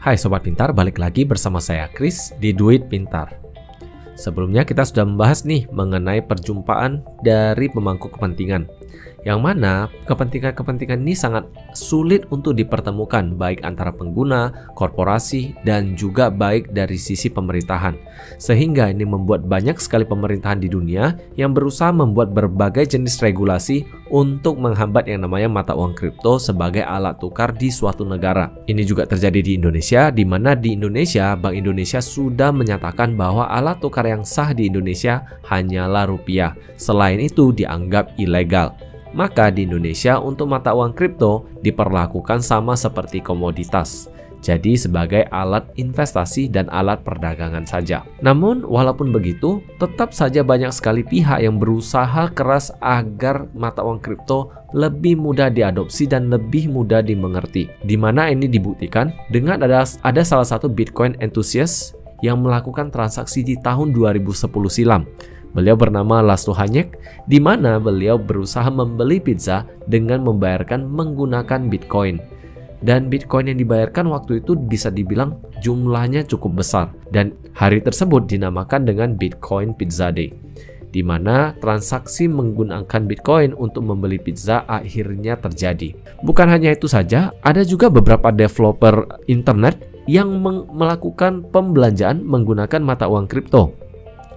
[0.00, 3.36] Hai Sobat Pintar, balik lagi bersama saya Chris di Duit Pintar.
[4.16, 8.64] Sebelumnya kita sudah membahas nih mengenai perjumpaan dari pemangku kepentingan
[9.22, 11.44] yang mana kepentingan-kepentingan ini sangat
[11.76, 17.96] sulit untuk dipertemukan baik antara pengguna, korporasi, dan juga baik dari sisi pemerintahan.
[18.40, 24.58] Sehingga ini membuat banyak sekali pemerintahan di dunia yang berusaha membuat berbagai jenis regulasi untuk
[24.58, 28.50] menghambat yang namanya mata uang kripto sebagai alat tukar di suatu negara.
[28.66, 33.78] Ini juga terjadi di Indonesia, di mana di Indonesia Bank Indonesia sudah menyatakan bahwa alat
[33.78, 36.58] tukar yang sah di Indonesia hanyalah rupiah.
[36.74, 38.74] Selain itu dianggap ilegal
[39.12, 44.10] maka di Indonesia untuk mata uang kripto diperlakukan sama seperti komoditas.
[44.40, 48.08] Jadi sebagai alat investasi dan alat perdagangan saja.
[48.24, 54.48] Namun walaupun begitu, tetap saja banyak sekali pihak yang berusaha keras agar mata uang kripto
[54.72, 57.68] lebih mudah diadopsi dan lebih mudah dimengerti.
[57.84, 63.60] Di mana ini dibuktikan dengan ada ada salah satu Bitcoin enthusiast yang melakukan transaksi di
[63.60, 65.04] tahun 2010 silam
[65.50, 66.94] Beliau bernama Laszlo Hanyek,
[67.26, 72.22] di mana beliau berusaha membeli pizza dengan membayarkan menggunakan Bitcoin.
[72.80, 76.94] Dan Bitcoin yang dibayarkan waktu itu bisa dibilang jumlahnya cukup besar.
[77.12, 80.32] Dan hari tersebut dinamakan dengan Bitcoin Pizza Day.
[80.90, 85.94] Di mana transaksi menggunakan Bitcoin untuk membeli pizza akhirnya terjadi.
[86.26, 89.78] Bukan hanya itu saja, ada juga beberapa developer internet
[90.10, 90.34] yang
[90.74, 93.89] melakukan pembelanjaan menggunakan mata uang kripto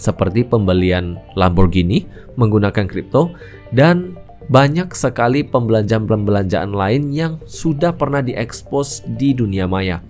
[0.00, 2.08] seperti pembelian Lamborghini
[2.40, 3.36] menggunakan kripto
[3.76, 4.16] dan
[4.50, 10.02] banyak sekali pembelanjaan-pembelanjaan lain yang sudah pernah diekspos di dunia maya.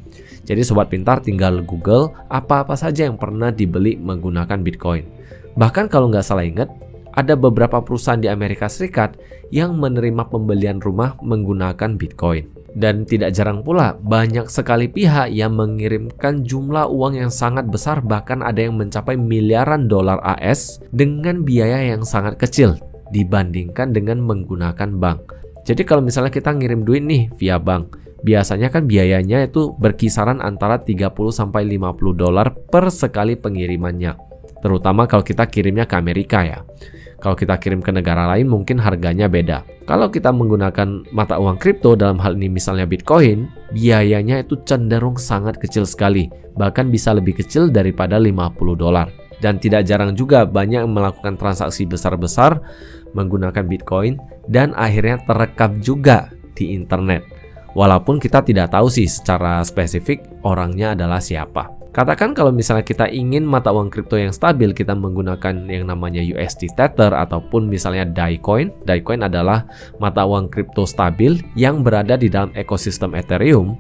[0.49, 5.05] Jadi sobat pintar tinggal Google apa-apa saja yang pernah dibeli menggunakan Bitcoin.
[5.59, 6.73] Bahkan kalau nggak salah ingat,
[7.13, 9.19] ada beberapa perusahaan di Amerika Serikat
[9.51, 12.60] yang menerima pembelian rumah menggunakan Bitcoin.
[12.71, 18.47] Dan tidak jarang pula banyak sekali pihak yang mengirimkan jumlah uang yang sangat besar bahkan
[18.47, 22.79] ada yang mencapai miliaran dolar AS dengan biaya yang sangat kecil
[23.11, 25.35] dibandingkan dengan menggunakan bank.
[25.67, 30.81] Jadi kalau misalnya kita ngirim duit nih via bank, biasanya kan biayanya itu berkisaran antara
[30.81, 34.17] 30 sampai 50 dolar per sekali pengirimannya.
[34.61, 36.61] Terutama kalau kita kirimnya ke Amerika ya.
[37.21, 39.63] Kalau kita kirim ke negara lain mungkin harganya beda.
[39.85, 43.45] Kalau kita menggunakan mata uang kripto dalam hal ini misalnya Bitcoin,
[43.77, 49.13] biayanya itu cenderung sangat kecil sekali, bahkan bisa lebih kecil daripada 50 dolar.
[49.41, 52.61] Dan tidak jarang juga banyak melakukan transaksi besar-besar
[53.17, 57.25] menggunakan Bitcoin dan akhirnya terekam juga di internet.
[57.73, 61.80] Walaupun kita tidak tahu sih secara spesifik orangnya adalah siapa.
[61.91, 66.71] Katakan kalau misalnya kita ingin mata uang kripto yang stabil, kita menggunakan yang namanya USD
[66.79, 68.71] Tether ataupun misalnya Daicoin.
[68.87, 69.67] Daicoin adalah
[69.99, 73.75] mata uang kripto stabil yang berada di dalam ekosistem Ethereum.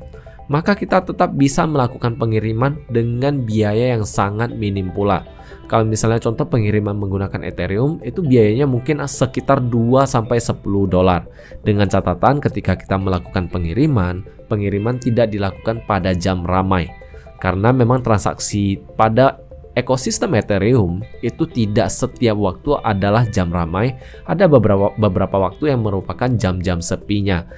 [0.50, 5.22] Maka kita tetap bisa melakukan pengiriman dengan biaya yang sangat minim pula.
[5.70, 11.30] Kalau misalnya contoh pengiriman menggunakan Ethereum itu biayanya mungkin sekitar 2 sampai 10 dolar.
[11.62, 16.99] Dengan catatan ketika kita melakukan pengiriman, pengiriman tidak dilakukan pada jam ramai
[17.40, 19.40] karena memang transaksi pada
[19.72, 23.96] ekosistem Ethereum itu tidak setiap waktu adalah jam ramai,
[24.28, 27.48] ada beberapa beberapa waktu yang merupakan jam-jam sepinya.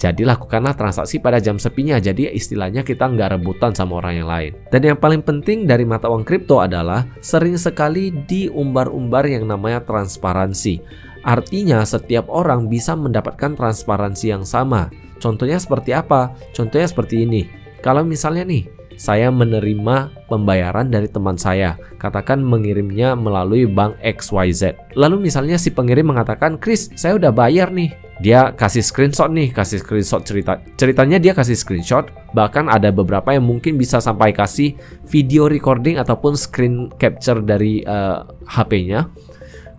[0.00, 2.00] Jadi lakukanlah transaksi pada jam sepinya.
[2.00, 4.52] Jadi istilahnya kita nggak rebutan sama orang yang lain.
[4.72, 10.80] Dan yang paling penting dari mata uang kripto adalah sering sekali diumbar-umbar yang namanya transparansi.
[11.20, 14.88] Artinya setiap orang bisa mendapatkan transparansi yang sama.
[15.20, 16.32] Contohnya seperti apa?
[16.56, 17.44] Contohnya seperti ini.
[17.84, 24.92] Kalau misalnya nih, saya menerima pembayaran dari teman saya, katakan mengirimnya melalui bank XYZ.
[24.92, 27.88] Lalu misalnya si pengirim mengatakan, "Chris, saya udah bayar nih."
[28.20, 30.60] Dia kasih screenshot nih, kasih screenshot cerita.
[30.76, 34.76] Ceritanya dia kasih screenshot, bahkan ada beberapa yang mungkin bisa sampai kasih
[35.08, 39.08] video recording ataupun screen capture dari uh, eh, HP-nya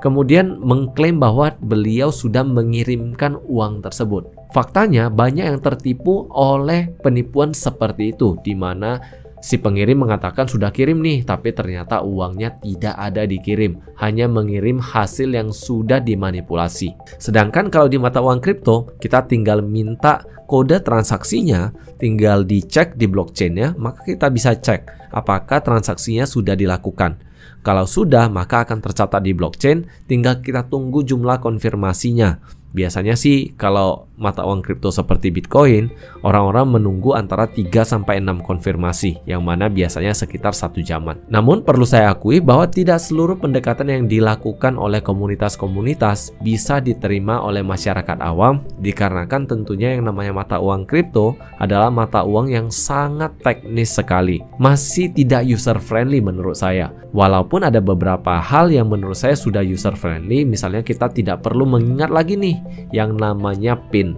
[0.01, 4.33] kemudian mengklaim bahwa beliau sudah mengirimkan uang tersebut.
[4.51, 8.99] Faktanya banyak yang tertipu oleh penipuan seperti itu di mana
[9.41, 15.31] si pengirim mengatakan sudah kirim nih tapi ternyata uangnya tidak ada dikirim, hanya mengirim hasil
[15.31, 16.91] yang sudah dimanipulasi.
[17.15, 20.21] Sedangkan kalau di mata uang kripto, kita tinggal minta
[20.51, 27.30] kode transaksinya, tinggal dicek di blockchainnya, maka kita bisa cek apakah transaksinya sudah dilakukan.
[27.61, 32.60] Kalau sudah, maka akan tercatat di blockchain, tinggal kita tunggu jumlah konfirmasinya.
[32.71, 35.89] Biasanya sih kalau mata uang kripto seperti Bitcoin,
[36.21, 41.19] orang-orang menunggu antara 3 sampai 6 konfirmasi yang mana biasanya sekitar satu jaman.
[41.27, 47.65] Namun perlu saya akui bahwa tidak seluruh pendekatan yang dilakukan oleh komunitas-komunitas bisa diterima oleh
[47.65, 53.97] masyarakat awam dikarenakan tentunya yang namanya mata uang kripto adalah mata uang yang sangat teknis
[53.97, 54.39] sekali.
[54.61, 56.93] Masih tidak user friendly menurut saya.
[57.11, 62.07] Walaupun ada beberapa hal yang menurut saya sudah user friendly, misalnya kita tidak perlu mengingat
[62.07, 62.60] lagi nih
[62.93, 64.17] yang namanya PIN.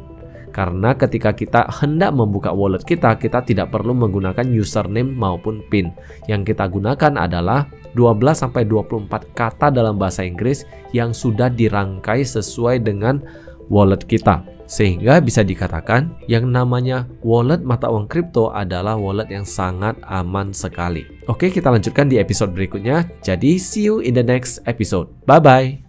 [0.54, 5.90] Karena ketika kita hendak membuka wallet kita, kita tidak perlu menggunakan username maupun PIN.
[6.30, 7.66] Yang kita gunakan adalah
[7.98, 13.18] 12 sampai 24 kata dalam bahasa Inggris yang sudah dirangkai sesuai dengan
[13.74, 14.45] wallet kita.
[14.63, 21.04] Sehingga bisa dikatakan yang namanya wallet mata uang kripto adalah wallet yang sangat aman sekali.
[21.28, 23.10] Oke, kita lanjutkan di episode berikutnya.
[23.25, 25.12] Jadi see you in the next episode.
[25.28, 25.82] Bye bye.